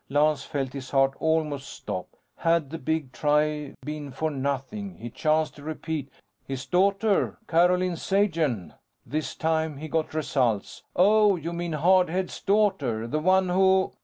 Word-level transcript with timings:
_Lance 0.09 0.41
felt 0.43 0.73
his 0.73 0.89
heart 0.89 1.13
almost 1.19 1.69
stop. 1.69 2.07
Had 2.37 2.71
the 2.71 2.79
big 2.79 3.11
try 3.11 3.75
been 3.85 4.09
for 4.09 4.31
nothing? 4.31 4.95
He 4.95 5.11
chanced 5.11 5.59
a 5.59 5.63
repeat. 5.63 6.09
"His 6.43 6.65
daughter. 6.65 7.37
Carolyn 7.47 7.95
Sagen." 7.97 8.73
This 9.05 9.35
time, 9.35 9.77
he 9.77 9.87
got 9.87 10.15
results. 10.15 10.81
"Oh! 10.95 11.35
You 11.35 11.53
mean 11.53 11.73
Hard 11.73 12.09
Head's 12.09 12.41
daughter. 12.41 13.05
The 13.05 13.19
one 13.19 13.49
who 13.49 13.93